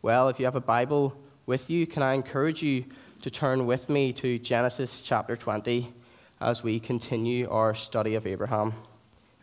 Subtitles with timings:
[0.00, 2.84] Well, if you have a Bible with you, can I encourage you
[3.22, 5.92] to turn with me to Genesis chapter 20
[6.40, 8.74] as we continue our study of Abraham?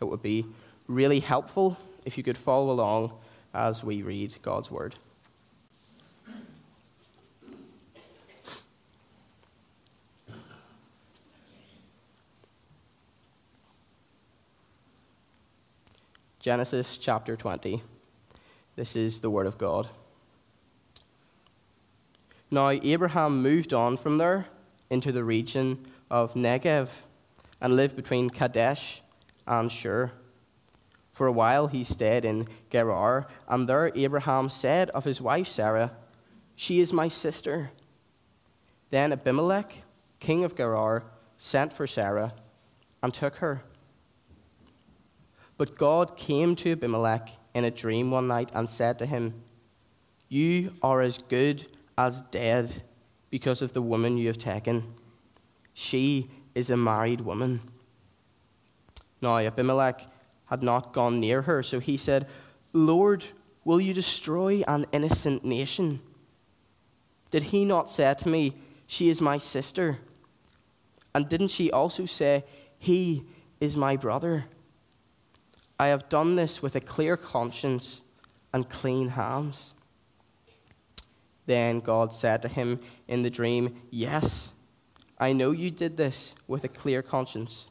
[0.00, 0.46] It would be
[0.88, 3.12] really helpful if you could follow along
[3.52, 4.94] as we read God's Word.
[16.40, 17.82] Genesis chapter 20.
[18.74, 19.90] This is the Word of God.
[22.50, 24.46] Now, Abraham moved on from there
[24.88, 26.88] into the region of Negev
[27.60, 29.02] and lived between Kadesh
[29.46, 30.12] and Shur.
[31.12, 35.92] For a while he stayed in Gerar, and there Abraham said of his wife Sarah,
[36.54, 37.70] She is my sister.
[38.90, 39.82] Then Abimelech,
[40.20, 41.02] king of Gerar,
[41.38, 42.34] sent for Sarah
[43.02, 43.62] and took her.
[45.58, 49.42] But God came to Abimelech in a dream one night and said to him,
[50.28, 51.66] You are as good
[51.98, 52.82] as dead
[53.30, 54.94] because of the woman you have taken.
[55.74, 57.60] She is a married woman.
[59.20, 60.06] Now, Abimelech
[60.46, 62.28] had not gone near her, so he said,
[62.72, 63.24] Lord,
[63.64, 66.00] will you destroy an innocent nation?
[67.30, 68.54] Did he not say to me,
[68.86, 69.98] She is my sister?
[71.14, 72.44] And didn't she also say,
[72.78, 73.24] He
[73.60, 74.44] is my brother?
[75.78, 78.00] I have done this with a clear conscience
[78.52, 79.74] and clean hands.
[81.46, 84.52] Then God said to him in the dream, Yes,
[85.18, 87.70] I know you did this with a clear conscience,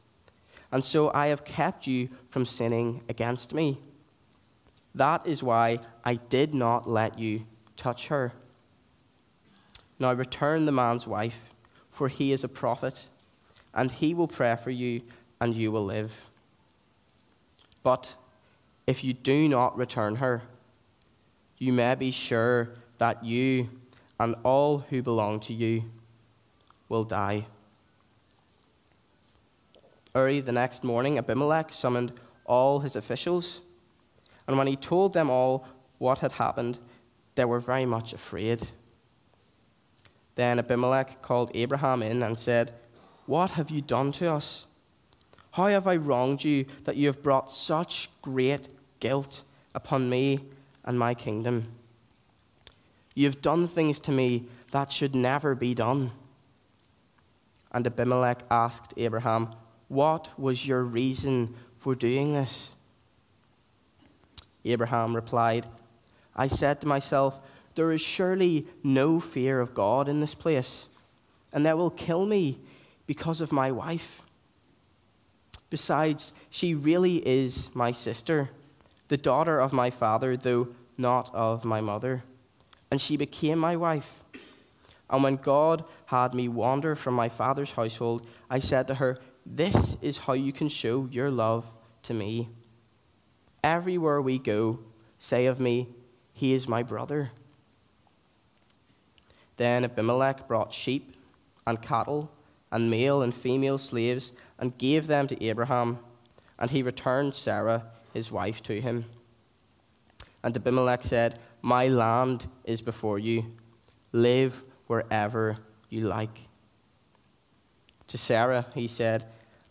[0.72, 3.80] and so I have kept you from sinning against me.
[4.96, 8.32] That is why I did not let you touch her.
[10.00, 11.54] Now return the man's wife,
[11.92, 13.06] for he is a prophet,
[13.74, 15.02] and he will pray for you,
[15.40, 16.30] and you will live.
[17.84, 18.16] But
[18.88, 20.42] if you do not return her,
[21.58, 23.70] you may be sure that you
[24.20, 25.84] and all who belong to you
[26.90, 27.46] will die.
[30.14, 32.14] Early the next morning, Abimelech summoned
[32.46, 33.62] all his officials,
[34.48, 36.78] and when he told them all what had happened,
[37.36, 38.62] they were very much afraid.
[40.36, 42.74] Then Abimelech called Abraham in and said,
[43.26, 44.68] What have you done to us?
[45.52, 48.68] How have I wronged you that you have brought such great
[49.00, 49.44] guilt
[49.74, 50.40] upon me
[50.84, 51.70] and my kingdom?
[53.16, 56.12] You have done things to me that should never be done.
[57.72, 59.56] And Abimelech asked Abraham,
[59.88, 62.72] What was your reason for doing this?
[64.66, 65.66] Abraham replied,
[66.36, 67.42] I said to myself,
[67.76, 70.88] There is surely no fear of God in this place,
[71.54, 72.60] and they will kill me
[73.08, 74.24] because of my wife.
[75.70, 78.50] Besides, she really is my sister,
[79.08, 82.24] the daughter of my father, though not of my mother
[82.92, 84.24] and she became my wife.
[85.10, 89.98] And when God had me wander from my father's household, I said to her, This
[90.02, 91.66] is how you can show your love
[92.04, 92.50] to me.
[93.64, 94.80] Everywhere we go,
[95.20, 95.90] say of me,
[96.34, 97.32] He is my brother.
[99.58, 101.16] Then Abimelech brought sheep
[101.66, 102.32] and cattle
[102.72, 106.00] and male and female slaves and gave them to Abraham,
[106.60, 109.06] and he returned Sarah, his wife, to him.
[110.44, 113.44] And Abimelech said, my land is before you.
[114.12, 115.58] Live wherever
[115.90, 116.42] you like.
[118.10, 119.26] To Sarah, he said,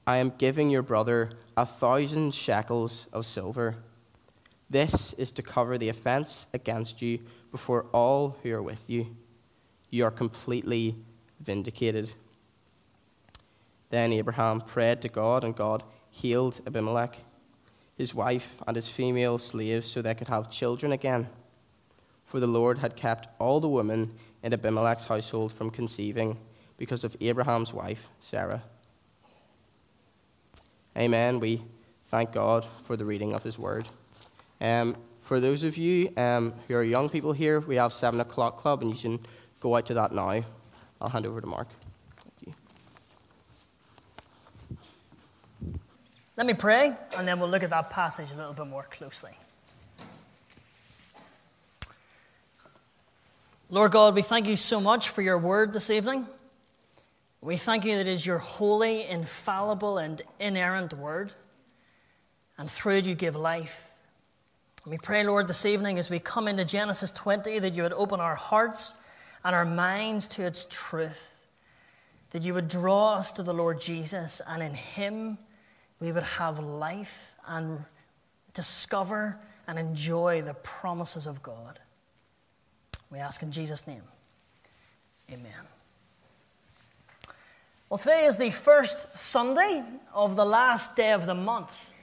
[0.05, 3.77] I am giving your brother a thousand shekels of silver.
[4.69, 7.21] This is to cover the offense against you
[7.53, 9.15] before all who are with you.
[9.89, 10.97] You are completely
[11.39, 12.11] vindicated.
[13.91, 17.19] Then Abraham prayed to God, and God healed Abimelech,
[17.97, 21.29] his wife, and his female slaves so they could have children again
[22.35, 24.13] for the Lord had kept all the women
[24.43, 26.37] in Abimelech's household from conceiving
[26.77, 28.61] because of Abraham's wife, Sarah.
[30.99, 31.39] Amen.
[31.39, 31.63] We
[32.09, 33.87] thank God for the reading of his word.
[34.61, 38.59] Um, for those of you um, who are young people here, we have 7 o'clock
[38.59, 39.27] club, and you can
[39.61, 40.43] go out to that now.
[41.01, 41.69] I'll hand over to Mark.
[46.37, 49.39] Let me pray, and then we'll look at that passage a little bit more closely.
[53.71, 56.27] Lord God, we thank you so much for your word this evening.
[57.41, 61.33] We thank you that it is your holy, infallible, and inerrant word.
[62.59, 63.95] And through it you give life.
[64.85, 67.95] And we pray, Lord, this evening as we come into Genesis 20 that you would
[67.95, 69.03] open our hearts
[69.43, 71.47] and our minds to its truth.
[72.31, 75.39] That you would draw us to the Lord Jesus, and in him
[76.01, 77.87] we would have life and
[78.53, 81.81] discover and enjoy the promises of God.
[83.15, 84.03] We ask in Jesus' name.
[85.31, 85.53] Amen.
[87.89, 91.95] Well, today is the first Sunday of the last day of the month,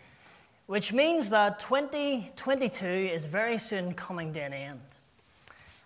[0.68, 4.80] which means that 2022 is very soon coming to an end.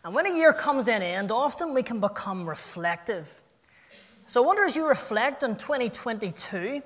[0.04, 3.42] And when a year comes to an end, often we can become reflective.
[4.28, 6.84] So I wonder as you reflect on 2022,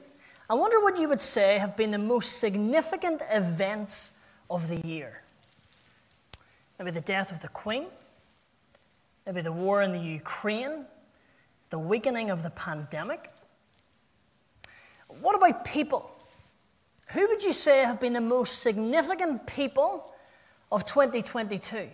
[0.50, 5.24] I wonder what you would say have been the most significant events of the year.
[6.77, 7.88] Maybe the death of the Queen,
[9.30, 10.86] maybe the war in the Ukraine,
[11.70, 13.30] the weakening of the pandemic.
[15.22, 16.10] What about people?
[17.14, 20.12] Who would you say have been the most significant people
[20.72, 21.90] of 2022?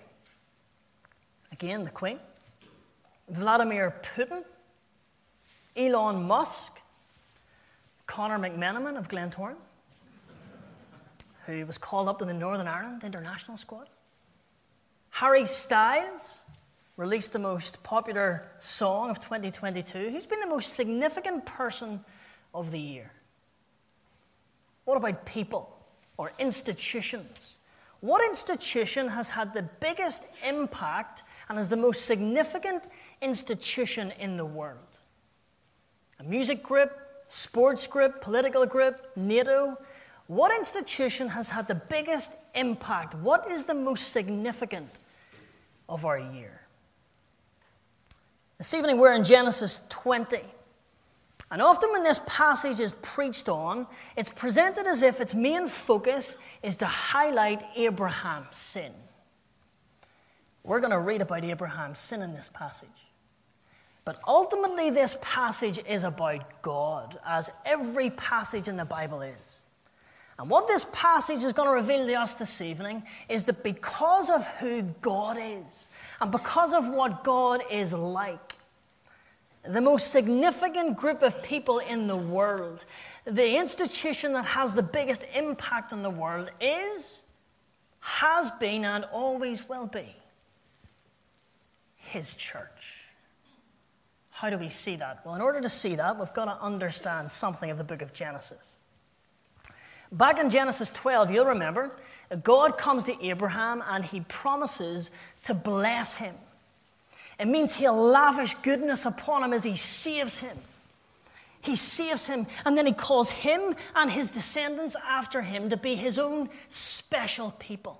[1.52, 2.20] Again, the Queen,
[3.28, 4.46] Vladimir Putin,
[5.76, 6.80] Elon Musk,
[8.08, 9.58] Conor McMenamin of Glentoran,
[11.48, 13.88] who was called up to the Northern Ireland international squad,
[15.10, 16.44] Harry Styles,
[16.97, 20.09] released the most popular song of 2022.
[20.09, 22.00] Who's been the most significant person
[22.53, 23.12] of the year?
[24.86, 25.77] What about people
[26.18, 27.59] or institutions?
[28.00, 32.83] What institution has had the biggest impact and is the most significant
[33.21, 34.80] institution in the world?
[36.19, 36.91] A music group,
[37.27, 39.77] sports group, political group, NATO?
[40.27, 43.15] What institution has had the biggest impact?
[43.15, 45.00] What is the most significant
[45.89, 46.64] of our year?
[48.57, 50.38] This evening we're in Genesis 20.
[51.52, 53.86] And often when this passage is preached on,
[54.16, 58.92] it's presented as if its main focus is to highlight Abraham's sin.
[60.63, 62.90] We're going to read about Abraham's sin in this passage.
[64.06, 69.64] But ultimately, this passage is about God, as every passage in the Bible is.
[70.38, 74.30] And what this passage is going to reveal to us this evening is that because
[74.30, 78.56] of who God is, and because of what God is like,
[79.64, 82.86] the most significant group of people in the world,
[83.24, 87.28] the institution that has the biggest impact on the world is,
[88.02, 90.16] has been, and always will be
[91.98, 93.10] His church.
[94.32, 95.22] How do we see that?
[95.26, 98.14] Well, in order to see that, we've got to understand something of the book of
[98.14, 98.80] Genesis.
[100.12, 101.92] Back in Genesis 12, you'll remember,
[102.44, 106.36] God comes to Abraham and he promises to bless him.
[107.40, 110.57] It means he'll lavish goodness upon him as he saves him.
[111.62, 115.96] He saves him, and then he calls him and his descendants after him to be
[115.96, 118.00] his own special people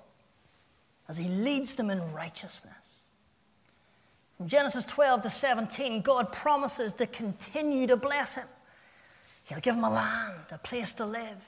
[1.10, 3.06] as he leads them in righteousness.
[4.40, 8.48] In Genesis 12 to 17, God promises to continue to bless him.
[9.48, 11.44] He'll give him a land, a place to live.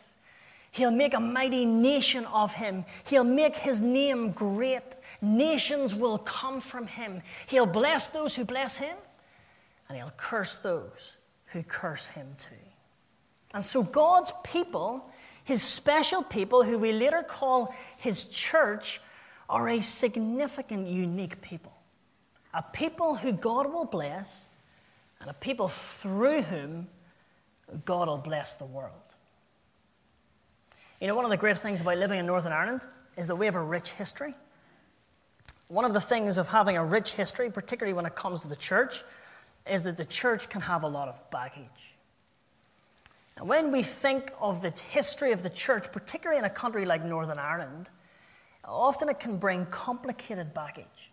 [0.71, 2.85] He'll make a mighty nation of him.
[3.07, 4.95] He'll make his name great.
[5.21, 7.21] Nations will come from him.
[7.47, 8.95] He'll bless those who bless him,
[9.89, 12.55] and he'll curse those who curse him too.
[13.53, 15.09] And so God's people,
[15.43, 18.99] his special people, who we later call his church,
[19.49, 21.73] are a significant, unique people.
[22.53, 24.49] A people who God will bless,
[25.21, 26.87] and a people through whom
[27.85, 29.06] God will bless the world.
[30.99, 32.81] You know, one of the great things about living in Northern Ireland
[33.17, 34.33] is that we have a rich history.
[35.67, 38.55] One of the things of having a rich history, particularly when it comes to the
[38.55, 39.01] church,
[39.69, 41.95] is that the church can have a lot of baggage.
[43.35, 47.03] And when we think of the history of the church, particularly in a country like
[47.03, 47.89] Northern Ireland,
[48.65, 51.11] often it can bring complicated baggage.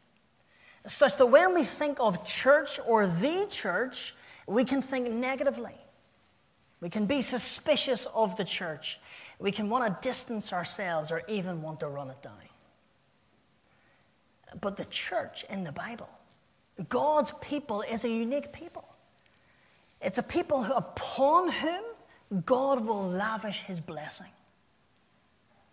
[0.87, 4.15] Such that when we think of church or the church,
[4.47, 5.75] we can think negatively.
[6.81, 8.99] We can be suspicious of the church.
[9.45, 12.33] We can want to distance ourselves or even want to run it down.
[14.59, 16.09] But the church in the Bible,
[16.89, 18.89] God's people, is a unique people.
[20.01, 24.31] It's a people who, upon whom God will lavish his blessing.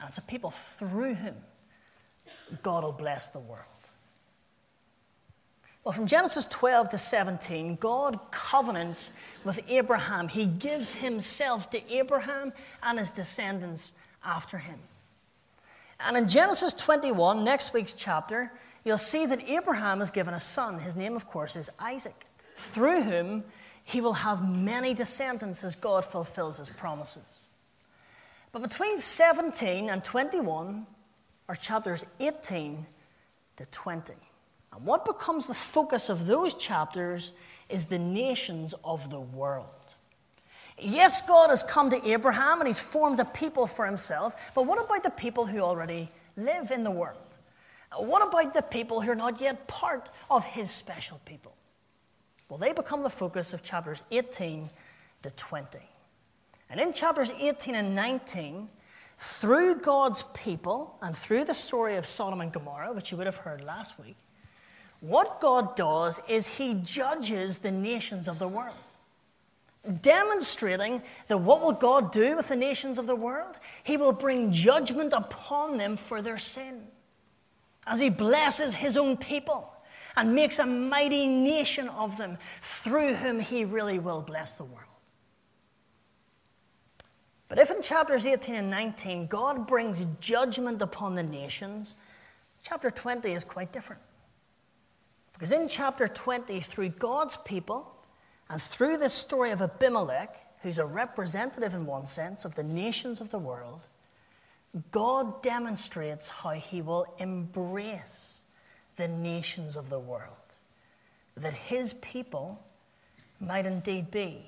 [0.01, 1.35] And it's a people through whom
[2.61, 3.63] God will bless the world.
[5.85, 10.27] Well, from Genesis 12 to 17, God covenants with Abraham.
[10.27, 14.79] He gives himself to Abraham and his descendants after him.
[15.99, 18.51] And in Genesis 21, next week's chapter,
[18.83, 20.79] you'll see that Abraham is given a son.
[20.79, 23.43] His name, of course, is Isaac, through whom
[23.83, 27.41] he will have many descendants as God fulfills his promises.
[28.51, 30.85] But between 17 and 21
[31.47, 32.85] are chapters 18
[33.57, 34.13] to 20.
[34.73, 37.35] And what becomes the focus of those chapters
[37.71, 39.67] is the nations of the world.
[40.79, 44.83] Yes, God has come to Abraham and he's formed a people for himself, but what
[44.83, 47.17] about the people who already live in the world?
[47.97, 51.53] What about the people who are not yet part of his special people?
[52.49, 54.69] Well, they become the focus of chapters 18
[55.23, 55.79] to 20.
[56.69, 58.69] And in chapters 18 and 19,
[59.17, 63.37] through God's people and through the story of Sodom and Gomorrah, which you would have
[63.37, 64.15] heard last week,
[65.01, 68.75] what God does is he judges the nations of the world,
[70.01, 73.57] demonstrating that what will God do with the nations of the world?
[73.83, 76.83] He will bring judgment upon them for their sin
[77.87, 79.73] as he blesses his own people
[80.15, 84.85] and makes a mighty nation of them through whom he really will bless the world.
[87.49, 91.97] But if in chapters 18 and 19 God brings judgment upon the nations,
[92.61, 94.01] chapter 20 is quite different.
[95.41, 97.95] Because in chapter 20, through God's people
[98.47, 103.19] and through this story of Abimelech, who's a representative in one sense of the nations
[103.19, 103.79] of the world,
[104.91, 108.43] God demonstrates how he will embrace
[108.97, 110.35] the nations of the world,
[111.35, 112.63] that his people
[113.39, 114.45] might indeed be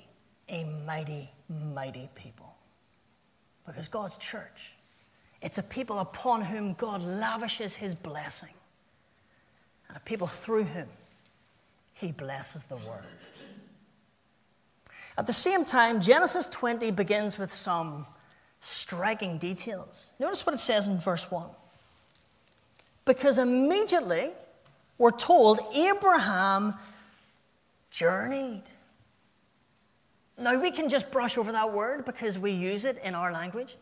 [0.48, 2.54] a mighty, mighty people.
[3.66, 4.76] Because God's church,
[5.42, 8.54] it's a people upon whom God lavishes his blessing,
[9.94, 10.88] and a people through whom
[11.92, 13.04] he blesses the world.
[15.16, 18.06] At the same time, Genesis 20 begins with some
[18.58, 20.16] striking details.
[20.18, 21.48] Notice what it says in verse 1.
[23.04, 24.30] Because immediately,
[24.98, 26.74] we're told Abraham
[27.90, 28.64] journeyed.
[30.36, 33.76] Now, we can just brush over that word because we use it in our language.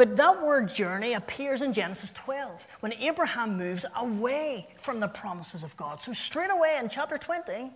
[0.00, 5.62] But that word journey appears in Genesis 12 when Abraham moves away from the promises
[5.62, 6.00] of God.
[6.00, 7.70] So, straight away in chapter 20,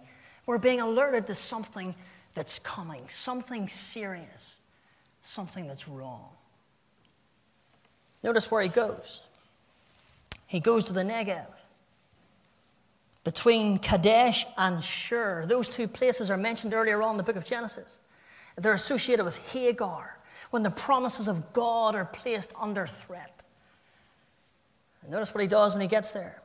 [0.46, 1.94] we're being alerted to something
[2.32, 4.62] that's coming, something serious,
[5.20, 6.30] something that's wrong.
[8.22, 9.26] Notice where he goes.
[10.46, 11.44] He goes to the Negev
[13.22, 15.44] between Kadesh and Shur.
[15.44, 18.00] Those two places are mentioned earlier on in the book of Genesis.
[18.56, 20.16] They're associated with Hagar,
[20.54, 23.42] when the promises of God are placed under threat.
[25.02, 26.40] And notice what he does when he gets there.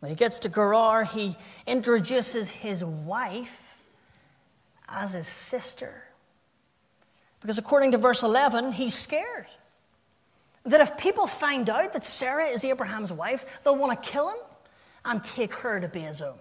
[0.00, 1.34] When he gets to Gerar, he
[1.66, 3.82] introduces his wife
[4.86, 6.08] as his sister.
[7.40, 9.46] Because according to verse 11, he's scared
[10.66, 14.40] that if people find out that Sarah is Abraham's wife, they'll want to kill him
[15.06, 16.36] and take her to be his own.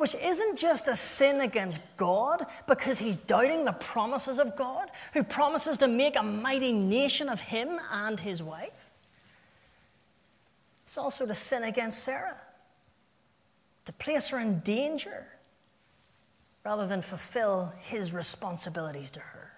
[0.00, 5.22] Which isn't just a sin against God because he's doubting the promises of God, who
[5.22, 8.92] promises to make a mighty nation of him and his wife.
[10.84, 12.38] It's also to sin against Sarah,
[13.84, 15.26] to place her in danger
[16.64, 19.52] rather than fulfill his responsibilities to her.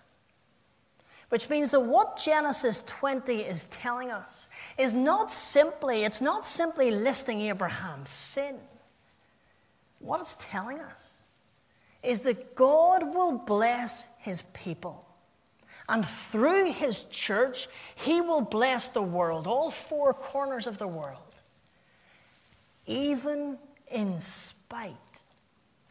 [1.29, 6.91] Which means that what Genesis 20 is telling us is not simply, it's not simply
[6.91, 8.57] listing Abraham's sin.
[10.03, 11.23] What it's telling us
[12.03, 15.07] is that God will bless his people.
[15.89, 21.19] And through his church, he will bless the world, all four corners of the world,
[22.87, 23.59] even
[23.93, 25.23] in spite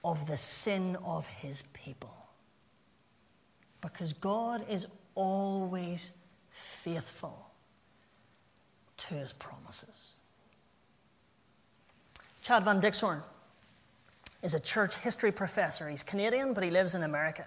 [0.03, 2.13] of the sin of his people.
[3.81, 6.17] Because God is always
[6.49, 7.51] faithful
[8.97, 10.15] to his promises.
[12.43, 13.21] Chad Van Dixhoorn
[14.41, 15.89] is a church history professor.
[15.89, 17.45] He's Canadian, but he lives in America.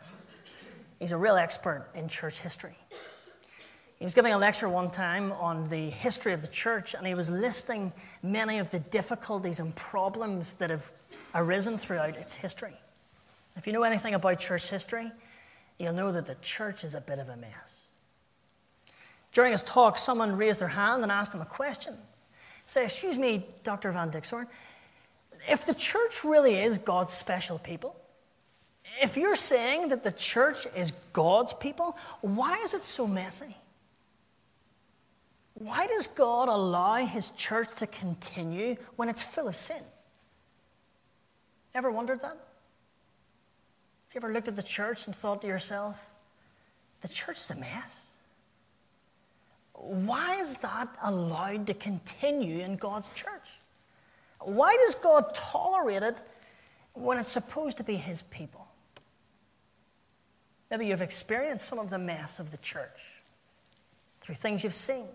[0.98, 2.76] He's a real expert in church history.
[3.98, 7.14] He was giving a lecture one time on the history of the church, and he
[7.14, 10.90] was listing many of the difficulties and problems that have
[11.34, 12.74] arisen throughout its history.
[13.56, 15.10] If you know anything about church history,
[15.78, 17.88] you'll know that the church is a bit of a mess.
[19.32, 21.94] During his talk, someone raised their hand and asked him a question.
[22.66, 23.90] Say, excuse me, Dr.
[23.90, 24.46] Van Dixhoorn,
[25.48, 27.96] if the church really is God's special people,
[29.02, 33.56] if you're saying that the church is God's people, why is it so messy?
[35.54, 39.82] Why does God allow his church to continue when it's full of sin?
[41.74, 42.36] Ever wondered that?
[42.36, 46.10] Have you ever looked at the church and thought to yourself,
[47.00, 48.10] the church is a mess?
[49.74, 53.63] Why is that allowed to continue in God's church?
[54.44, 56.20] Why does God tolerate it
[56.92, 58.66] when it's supposed to be His people?
[60.70, 63.22] Maybe you've experienced some of the mess of the church
[64.20, 65.06] through things you've seen,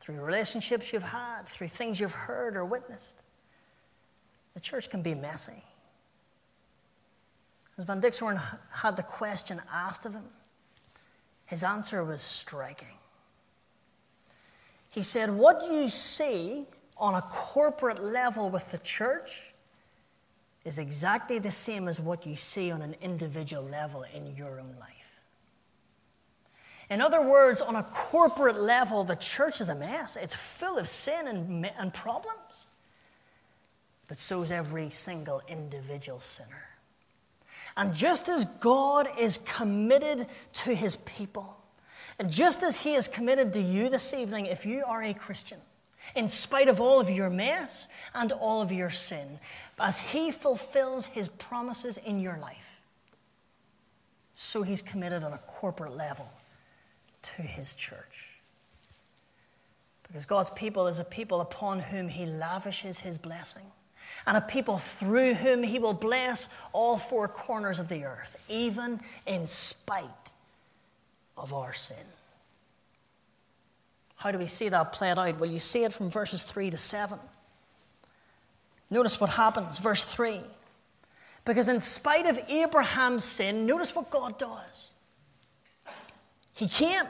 [0.00, 3.22] through relationships you've had, through things you've heard or witnessed.
[4.54, 5.62] The church can be messy.
[7.78, 8.40] As Van Dixhoorn
[8.82, 10.24] had the question asked of him,
[11.46, 12.98] his answer was striking.
[14.90, 16.66] He said, What you see
[16.98, 19.52] on a corporate level with the church
[20.64, 24.74] is exactly the same as what you see on an individual level in your own
[24.78, 24.98] life.
[26.90, 30.16] In other words, on a corporate level, the church is a mess.
[30.16, 32.70] It's full of sin and, and problems.
[34.08, 36.64] But so is every single individual sinner.
[37.76, 41.58] And just as God is committed to his people,
[42.18, 45.58] and just as he is committed to you this evening, if you are a Christian,
[46.14, 49.38] in spite of all of your mess and all of your sin,
[49.78, 52.82] as he fulfills his promises in your life,
[54.34, 56.28] so he's committed on a corporate level
[57.22, 58.40] to his church.
[60.06, 63.66] Because God's people is a people upon whom he lavishes his blessing,
[64.26, 69.00] and a people through whom he will bless all four corners of the earth, even
[69.26, 70.30] in spite
[71.36, 72.06] of our sin.
[74.18, 75.38] How do we see that played out?
[75.38, 77.18] Well, you see it from verses 3 to 7.
[78.90, 80.40] Notice what happens, verse 3.
[81.44, 84.92] Because in spite of Abraham's sin, notice what God does.
[86.56, 87.04] He came.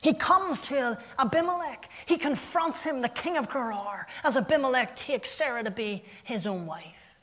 [0.00, 1.88] He comes to Abimelech.
[2.06, 6.64] He confronts him, the king of Gerar, as Abimelech takes Sarah to be his own
[6.64, 7.14] wife.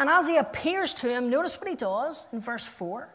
[0.00, 3.08] And as he appears to him, notice what he does in verse 4,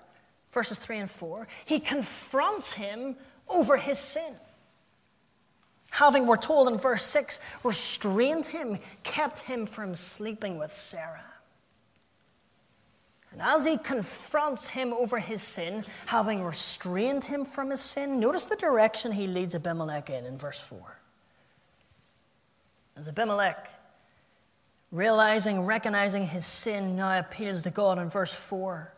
[0.53, 1.47] verses 3 and 4.
[1.65, 3.17] He confronts him
[3.49, 4.35] over his sin.
[5.91, 11.25] Having, we're told in verse 6, restrained him, kept him from sleeping with Sarah.
[13.31, 18.45] And as he confronts him over his sin, having restrained him from his sin, notice
[18.45, 20.99] the direction he leads Abimelech in in verse 4.
[22.97, 23.69] As Abimelech,
[24.91, 28.93] realizing, recognizing his sin, now appeals to God in verse 4.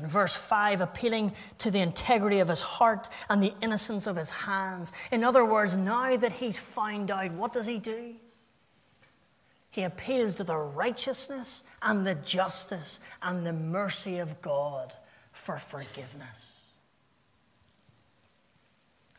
[0.00, 4.30] And verse 5, appealing to the integrity of his heart and the innocence of his
[4.30, 4.94] hands.
[5.12, 8.14] In other words, now that he's found out, what does he do?
[9.70, 14.92] He appeals to the righteousness and the justice and the mercy of God
[15.32, 16.72] for forgiveness.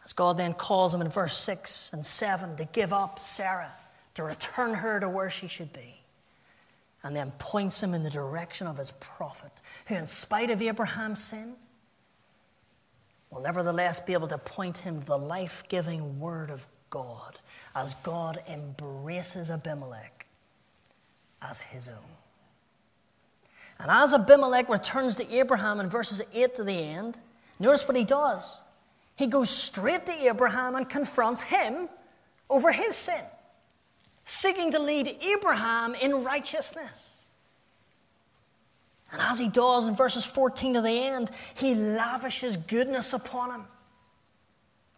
[0.04, 3.72] As God then calls him in verse 6 and 7 to give up Sarah,
[4.16, 6.01] to return her to where she should be,
[7.04, 9.52] and then points him in the direction of his prophet,
[9.88, 11.56] who, in spite of Abraham's sin,
[13.30, 17.38] will nevertheless be able to point him to the life giving word of God
[17.76, 20.28] as God embraces Abimelech
[21.42, 22.12] as his own.
[23.80, 27.18] And as Abimelech returns to Abraham in verses 8 to the end,
[27.60, 28.62] notice what he does.
[29.18, 31.90] He goes straight to Abraham and confronts him
[32.50, 33.24] over his sin,
[34.32, 37.26] seeking to lead Abraham in righteousness.
[39.12, 43.66] And as he does in verses 14 to the end, he lavishes goodness upon him.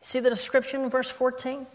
[0.02, 1.66] See the description in verse 14?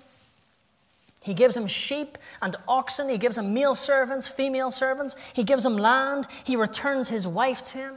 [1.21, 3.09] He gives him sheep and oxen.
[3.09, 5.33] He gives him male servants, female servants.
[5.33, 6.27] He gives him land.
[6.45, 7.95] He returns his wife to him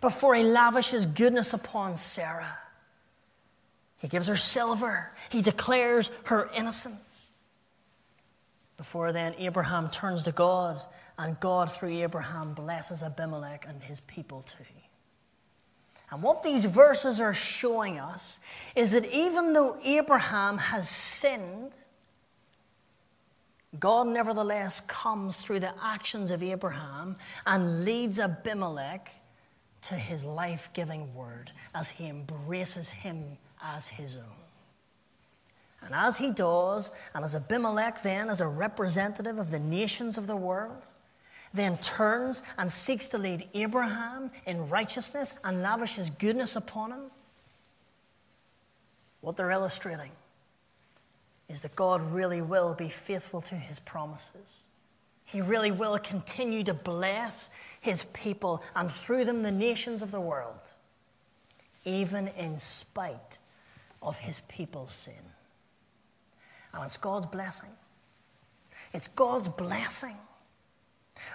[0.00, 2.58] before he lavishes goodness upon Sarah.
[4.00, 5.12] He gives her silver.
[5.30, 7.17] He declares her innocence.
[8.78, 10.80] Before then, Abraham turns to God,
[11.18, 14.64] and God, through Abraham, blesses Abimelech and his people too.
[16.10, 18.40] And what these verses are showing us
[18.74, 21.76] is that even though Abraham has sinned,
[23.78, 29.10] God nevertheless comes through the actions of Abraham and leads Abimelech
[29.82, 34.47] to his life giving word as he embraces him as his own.
[35.82, 40.26] And as he does, and as Abimelech then, as a representative of the nations of
[40.26, 40.84] the world,
[41.54, 47.10] then turns and seeks to lead Abraham in righteousness and lavishes goodness upon him,
[49.20, 50.12] what they're illustrating
[51.48, 54.66] is that God really will be faithful to his promises.
[55.24, 60.20] He really will continue to bless his people and through them the nations of the
[60.20, 60.60] world,
[61.84, 63.38] even in spite
[64.02, 65.22] of his people's sin.
[66.84, 67.70] It's God's blessing.
[68.92, 70.16] It's God's blessing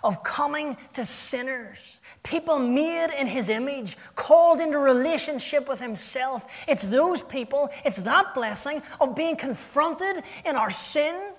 [0.03, 6.47] of coming to sinners, people made in his image, called into relationship with himself.
[6.67, 11.33] It's those people, it's that blessing of being confronted in our sin,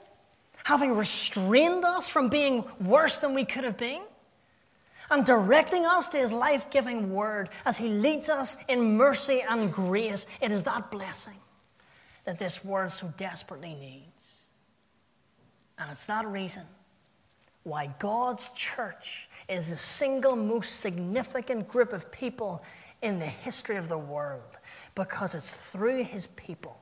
[0.64, 4.02] having restrained us from being worse than we could have been,
[5.10, 9.72] and directing us to his life giving word as he leads us in mercy and
[9.72, 10.26] grace.
[10.40, 11.36] It is that blessing
[12.24, 14.48] that this world so desperately needs.
[15.78, 16.64] And it's that reason
[17.64, 22.62] why God's church is the single most significant group of people
[23.02, 24.58] in the history of the world
[24.94, 26.80] because it's through his people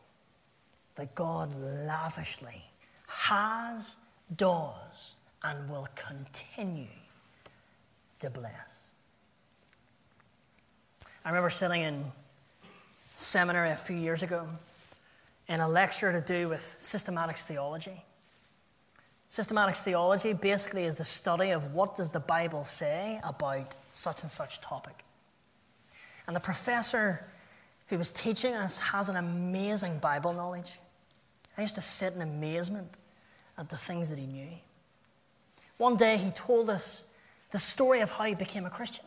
[0.97, 2.63] that God lavishly
[3.09, 4.01] has,
[4.37, 6.87] does, and will continue
[8.21, 8.95] to bless.
[11.25, 12.05] I remember sitting in
[13.15, 14.49] seminary a few years ago
[15.53, 18.03] in a lecture to do with systematics theology.
[19.29, 24.33] Systematics theology basically is the study of what does the Bible say about such and
[24.33, 25.05] such topic.
[26.27, 27.27] And the professor
[27.89, 30.79] who was teaching us has an amazing Bible knowledge.
[31.59, 32.89] I used to sit in amazement
[33.59, 34.49] at the things that he knew.
[35.77, 37.15] One day he told us
[37.51, 39.05] the story of how he became a Christian.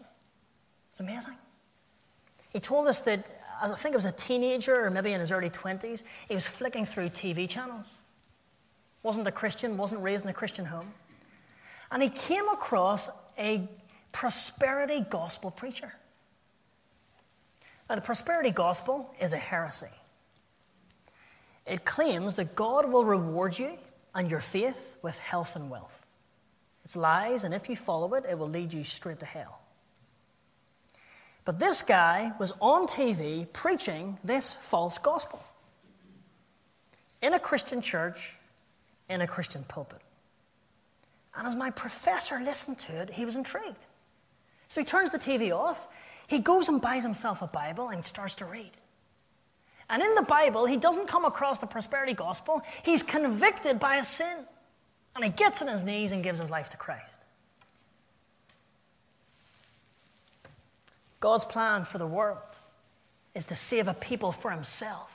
[0.92, 1.38] It's amazing.
[2.54, 3.26] He told us that,
[3.62, 6.86] I think it was a teenager or maybe in his early 20s, he was flicking
[6.86, 7.96] through TV channels.
[9.04, 10.94] Wasn't a Christian, wasn't raised in a Christian home.
[11.92, 13.68] And he came across a
[14.12, 15.94] prosperity gospel preacher.
[17.90, 19.96] Now, the prosperity gospel is a heresy.
[21.68, 23.78] It claims that God will reward you
[24.14, 26.08] and your faith with health and wealth.
[26.84, 29.62] It's lies, and if you follow it, it will lead you straight to hell.
[31.46, 35.44] But this guy was on TV preaching this false gospel
[37.22, 38.36] in a Christian church,
[39.08, 40.02] in a Christian pulpit.
[41.38, 43.86] And as my professor listened to it, he was intrigued.
[44.68, 45.88] So he turns the TV off,
[46.28, 48.72] he goes and buys himself a Bible and starts to read.
[49.90, 52.62] And in the Bible, he doesn't come across the prosperity gospel.
[52.84, 54.46] He's convicted by his sin.
[55.16, 57.25] And he gets on his knees and gives his life to Christ.
[61.26, 62.38] God's plan for the world
[63.34, 65.12] is to save a people for himself.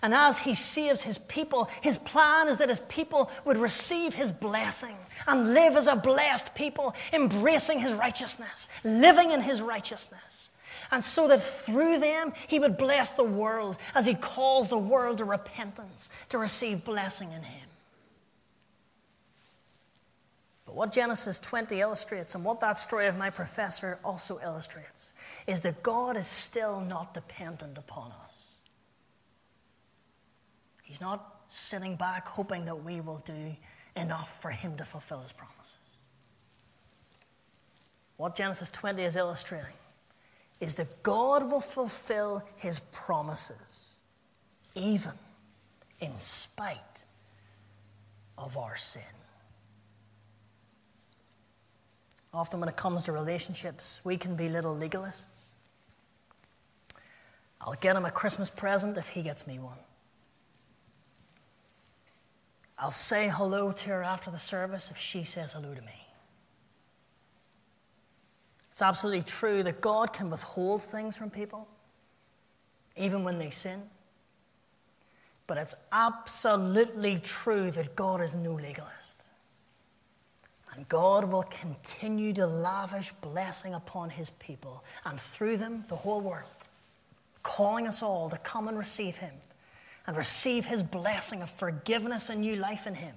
[0.00, 4.30] And as he saves his people, his plan is that his people would receive his
[4.30, 4.94] blessing
[5.26, 10.52] and live as a blessed people, embracing his righteousness, living in his righteousness
[10.92, 15.18] and so that through them he would bless the world as he calls the world
[15.18, 17.71] to repentance, to receive blessing in him.
[20.72, 25.12] But what Genesis 20 illustrates, and what that story of my professor also illustrates,
[25.46, 28.54] is that God is still not dependent upon us.
[30.82, 33.52] He's not sitting back hoping that we will do
[33.96, 35.98] enough for him to fulfill his promises.
[38.16, 39.76] What Genesis 20 is illustrating
[40.58, 43.96] is that God will fulfill his promises,
[44.74, 45.12] even
[46.00, 47.04] in spite
[48.38, 49.21] of our sin.
[52.34, 55.52] Often, when it comes to relationships, we can be little legalists.
[57.60, 59.78] I'll get him a Christmas present if he gets me one.
[62.78, 66.06] I'll say hello to her after the service if she says hello to me.
[68.72, 71.68] It's absolutely true that God can withhold things from people,
[72.96, 73.82] even when they sin.
[75.46, 79.11] But it's absolutely true that God is no legalist.
[80.74, 86.20] And God will continue to lavish blessing upon his people and through them the whole
[86.20, 86.48] world,
[87.42, 89.34] calling us all to come and receive him
[90.06, 93.14] and receive his blessing of forgiveness and new life in him,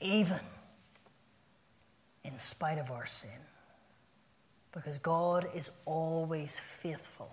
[0.00, 0.40] even
[2.22, 3.40] in spite of our sin
[4.72, 7.30] because God is always faithful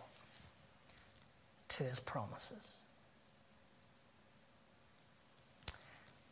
[1.69, 2.79] to his promises.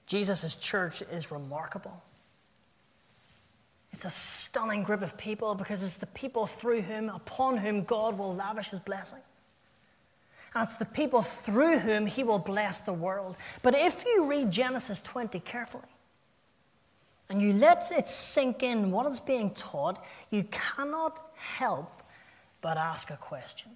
[0.08, 2.04] Jesus' church is remarkable.
[3.96, 8.18] It's a stunning group of people because it's the people through whom, upon whom God
[8.18, 9.22] will lavish his blessing.
[10.54, 13.38] And it's the people through whom he will bless the world.
[13.64, 15.88] But if you read Genesis 20 carefully,
[17.30, 22.04] and you let it sink in what is being taught, you cannot help
[22.60, 23.72] but ask a question.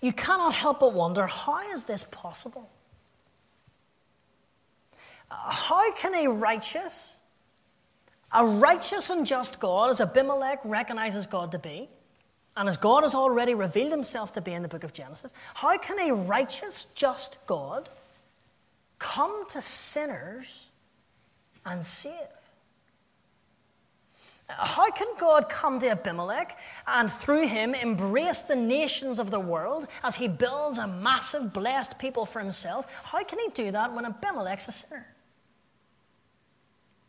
[0.00, 2.70] You cannot help but wonder how is this possible?
[5.28, 7.23] Uh, how can a righteous,
[8.34, 11.88] a righteous and just God, as Abimelech recognizes God to be,
[12.56, 15.76] and as God has already revealed himself to be in the book of Genesis, how
[15.78, 17.88] can a righteous, just God
[18.98, 20.72] come to sinners
[21.66, 22.12] and save.
[24.48, 29.86] How can God come to Abimelech and through him embrace the nations of the world
[30.02, 33.02] as he builds a massive blessed people for himself?
[33.04, 35.06] How can he do that when Abimelech's a sinner?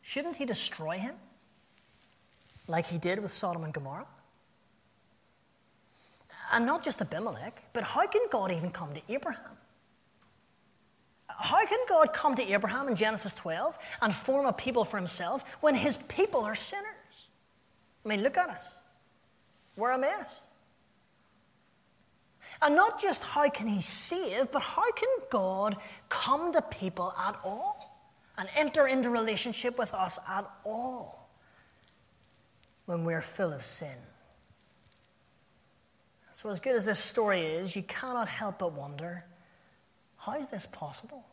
[0.08, 1.16] Shouldn't he destroy him
[2.68, 4.06] like he did with Sodom and Gomorrah?
[6.54, 9.58] And not just Abimelech, but how can God even come to Abraham?
[11.28, 15.58] How can God come to Abraham in Genesis 12 and form a people for himself
[15.62, 17.32] when his people are sinners?
[18.06, 18.84] I mean, look at us.
[19.76, 20.46] We're a mess.
[22.62, 25.78] And not just how can he save, but how can God
[26.10, 27.95] come to people at all
[28.38, 31.30] and enter into relationship with us at all
[32.86, 33.98] when we're full of sin?
[36.32, 39.24] So, as good as this story is, you cannot help but wonder
[40.18, 41.26] how is this possible?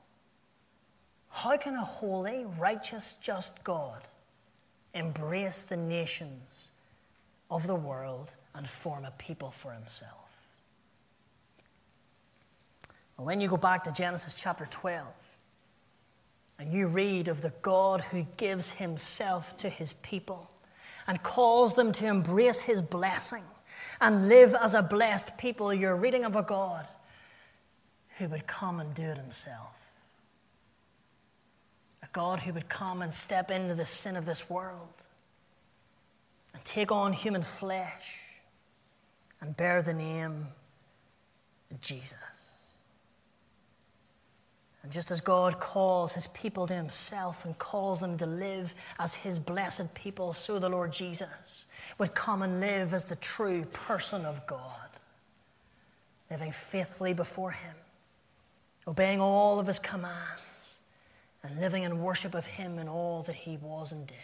[1.29, 4.03] How can a holy, righteous, just God
[4.95, 6.73] embrace the nations
[7.51, 10.23] of the world and form a people for himself?
[13.17, 15.07] When you go back to Genesis chapter 12
[16.63, 20.49] and you read of the God who gives himself to his people
[21.09, 23.43] and calls them to embrace his blessing
[24.01, 26.87] and live as a blessed people, you're reading of a God
[28.19, 29.77] who would come and do it himself.
[32.05, 35.03] A God who would come and step into the sin of this world
[36.55, 38.39] and take on human flesh
[39.41, 40.47] and bear the name
[41.81, 42.52] Jesus.
[44.83, 49.15] And just as God calls his people to himself and calls them to live as
[49.15, 51.67] his blessed people, so the Lord Jesus
[51.99, 54.89] would come and live as the true person of God,
[56.31, 57.77] living faithfully before him,
[58.89, 60.83] obeying all of his commands,
[61.45, 64.17] and living in worship of him in all that he was and did.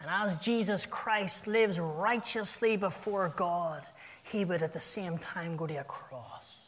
[0.00, 3.82] And as Jesus Christ lives righteously before God,
[4.22, 6.59] he would at the same time go to a cross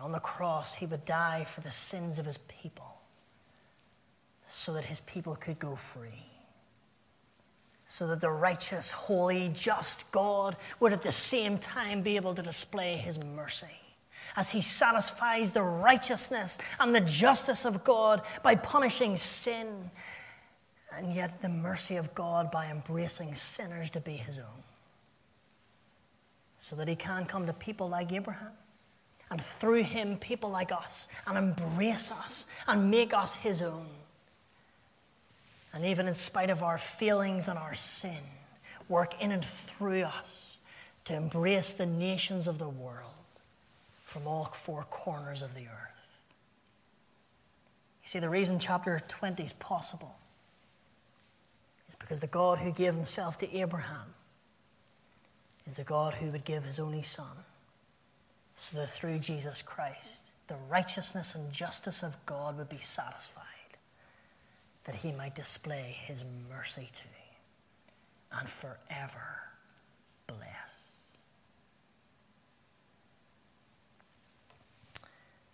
[0.00, 3.00] on the cross, he would die for the sins of his people
[4.46, 6.24] so that his people could go free.
[7.84, 12.42] So that the righteous, holy, just God would at the same time be able to
[12.42, 13.76] display his mercy
[14.36, 19.90] as he satisfies the righteousness and the justice of God by punishing sin,
[20.92, 24.62] and yet the mercy of God by embracing sinners to be his own.
[26.58, 28.52] So that he can come to people like Abraham
[29.30, 33.86] and through him, people like us, and embrace us and make us his own.
[35.74, 38.20] And even in spite of our feelings and our sin,
[38.88, 40.62] work in and through us
[41.04, 43.12] to embrace the nations of the world
[44.04, 46.24] from all four corners of the earth.
[48.02, 50.16] You see, the reason chapter 20 is possible
[51.88, 54.14] is because the God who gave himself to Abraham
[55.66, 57.44] is the God who would give his only son
[58.56, 63.44] so that through Jesus Christ, the righteousness and justice of God would be satisfied,
[64.84, 69.42] that he might display his mercy to you and forever
[70.26, 71.16] bless.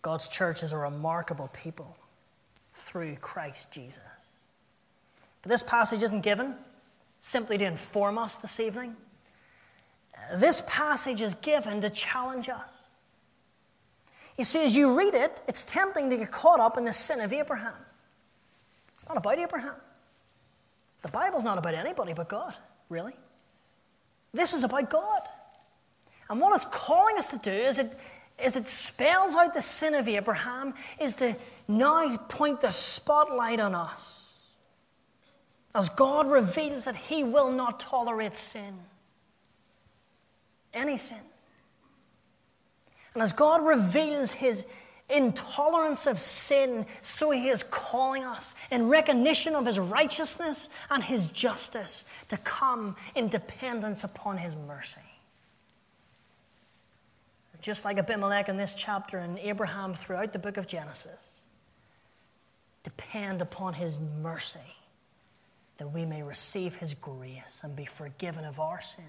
[0.00, 1.96] God's church is a remarkable people
[2.74, 4.36] through Christ Jesus.
[5.42, 6.54] But this passage isn't given
[7.20, 8.96] simply to inform us this evening.
[10.36, 12.90] This passage is given to challenge us.
[14.38, 17.20] You see, as you read it, it's tempting to get caught up in the sin
[17.20, 17.76] of Abraham.
[18.94, 19.76] It's not about Abraham.
[21.02, 22.54] The Bible's not about anybody but God,
[22.88, 23.14] really.
[24.32, 25.22] This is about God.
[26.30, 27.94] And what it's calling us to do is it,
[28.42, 31.36] is it spells out the sin of Abraham, is to
[31.68, 34.48] now point the spotlight on us.
[35.74, 38.74] As God reveals that He will not tolerate sin.
[40.72, 41.18] Any sin.
[43.14, 44.66] And as God reveals his
[45.10, 51.30] intolerance of sin, so he is calling us in recognition of his righteousness and his
[51.30, 55.02] justice to come in dependence upon his mercy.
[57.60, 61.44] Just like Abimelech in this chapter and Abraham throughout the book of Genesis,
[62.82, 64.76] depend upon his mercy
[65.76, 69.04] that we may receive his grace and be forgiven of our sin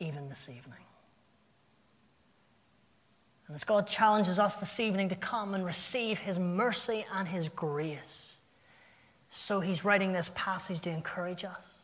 [0.00, 0.84] even this evening.
[3.46, 7.48] And as God challenges us this evening to come and receive His mercy and His
[7.48, 8.42] grace,
[9.28, 11.80] so He's writing this passage to encourage us.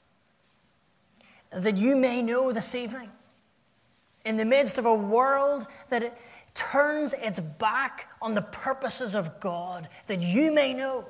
[1.52, 3.08] That you may know this evening,
[4.24, 6.18] in the midst of a world that
[6.54, 11.06] turns its back on the purposes of God, that you may know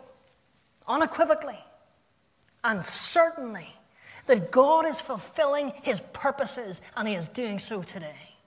[0.86, 1.58] unequivocally
[2.64, 3.68] and certainly
[4.26, 8.37] that God is fulfilling His purposes and He is doing so today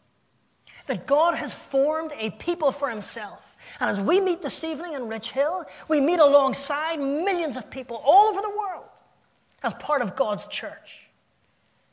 [0.88, 3.56] that God has formed a people for himself.
[3.80, 8.02] And as we meet this evening in Rich Hill, we meet alongside millions of people
[8.04, 8.90] all over the world
[9.64, 11.08] as part of God's church,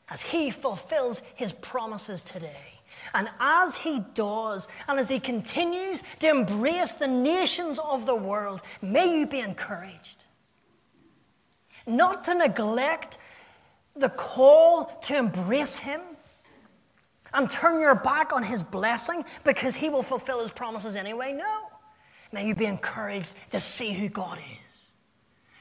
[0.09, 2.79] as he fulfills his promises today.
[3.13, 8.61] And as he does, and as he continues to embrace the nations of the world,
[8.81, 10.23] may you be encouraged.
[11.87, 13.17] Not to neglect
[13.95, 16.01] the call to embrace him
[17.33, 21.33] and turn your back on his blessing because he will fulfill his promises anyway.
[21.37, 21.67] No.
[22.31, 24.91] May you be encouraged to see who God is,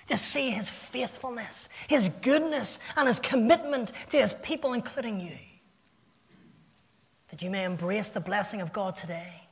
[0.07, 5.37] to see his faithfulness, his goodness, and his commitment to his people, including you.
[7.29, 9.43] That you may embrace the blessing of God today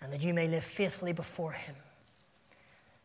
[0.00, 1.74] and that you may live faithfully before him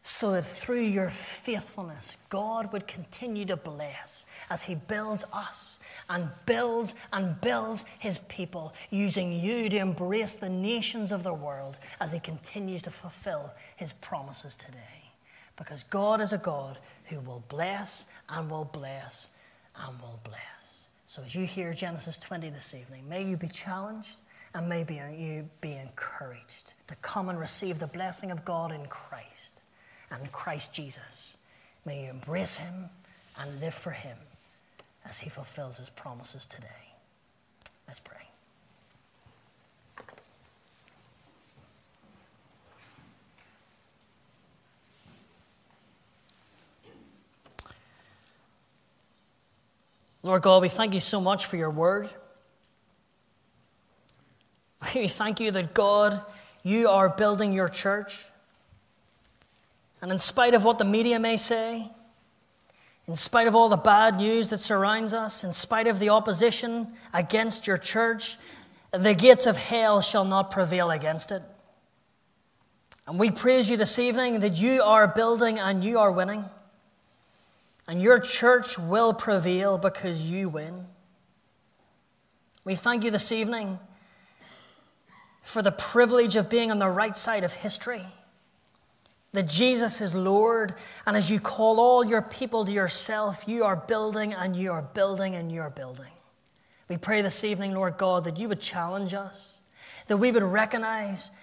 [0.07, 6.29] so that through your faithfulness, God would continue to bless as He builds us and
[6.45, 12.13] builds and builds His people, using you to embrace the nations of the world as
[12.13, 15.09] He continues to fulfill His promises today.
[15.57, 19.33] Because God is a God who will bless and will bless
[19.75, 20.89] and will bless.
[21.07, 24.19] So as you hear Genesis 20 this evening, may you be challenged
[24.53, 24.85] and may
[25.17, 29.54] you be encouraged to come and receive the blessing of God in Christ
[30.19, 31.37] and Christ Jesus.
[31.85, 32.89] May you embrace him
[33.39, 34.17] and live for him
[35.07, 36.67] as he fulfills his promises today.
[37.87, 38.17] Let's pray.
[50.23, 52.09] Lord God, we thank you so much for your word.
[54.95, 56.19] We thank you that, God,
[56.63, 58.25] you are building your church.
[60.01, 61.87] And in spite of what the media may say,
[63.07, 66.87] in spite of all the bad news that surrounds us, in spite of the opposition
[67.13, 68.37] against your church,
[68.91, 71.41] the gates of hell shall not prevail against it.
[73.07, 76.45] And we praise you this evening that you are building and you are winning.
[77.87, 80.87] And your church will prevail because you win.
[82.63, 83.77] We thank you this evening
[85.43, 88.01] for the privilege of being on the right side of history
[89.35, 90.73] that Jesus is Lord,
[91.05, 94.81] and as you call all your people to yourself, you are building and you are
[94.81, 96.11] building and you are building.
[96.89, 99.63] We pray this evening, Lord God, that you would challenge us,
[100.07, 101.39] that we would recognize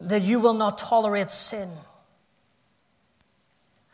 [0.00, 1.68] that you will not tolerate sin.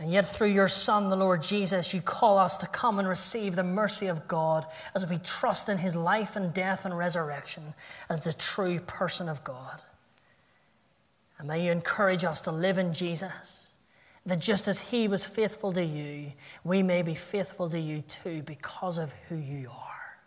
[0.01, 3.57] And yet, through your Son, the Lord Jesus, you call us to come and receive
[3.57, 4.65] the mercy of God
[4.95, 7.65] as we trust in his life and death and resurrection
[8.09, 9.81] as the true person of God.
[11.39, 13.75] And may you encourage us to live in Jesus,
[14.27, 16.33] that just as He was faithful to you,
[16.65, 20.19] we may be faithful to you too because of who you are.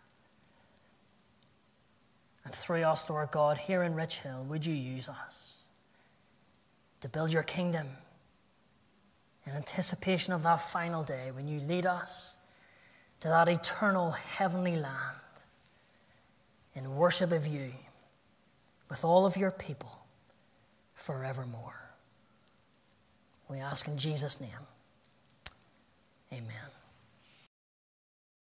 [2.44, 5.64] And through us, Lord God, here in Rich Hill, would you use us
[7.00, 7.86] to build your kingdom
[9.46, 12.38] in anticipation of that final day when you lead us
[13.20, 15.20] to that eternal heavenly land
[16.74, 17.72] in worship of you
[18.88, 20.01] with all of your people
[21.02, 21.90] forevermore.
[23.50, 24.50] We ask in Jesus' name.
[26.32, 26.81] Amen.